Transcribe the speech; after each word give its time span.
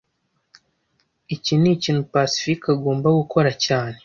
Iki 1.35 1.53
nikintu 1.61 2.01
Pacifique 2.13 2.67
agomba 2.75 3.07
gukora 3.19 3.51
cyane 3.65 3.97